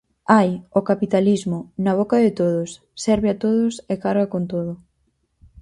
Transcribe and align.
Ai, 0.39 0.51
o 0.79 0.81
capitalismo, 0.89 1.57
na 1.83 1.93
boca 1.99 2.17
de 2.25 2.31
todos, 2.39 2.69
serve 3.05 3.27
a 3.31 3.39
todos 3.43 3.73
e 3.93 3.93
carga 4.03 4.31
con 4.33 4.43
todo. 4.53 4.71